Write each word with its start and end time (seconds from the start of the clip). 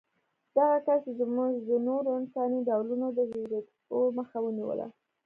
دغه 0.57 0.77
کشف 0.87 1.05
زموږ 1.19 1.51
د 1.69 1.69
نورو 1.87 2.09
انساني 2.19 2.59
ډولونو 2.69 3.07
د 3.17 3.19
هېرېدو 3.29 3.99
مخه 4.17 4.37
ونیوله. 4.41 4.87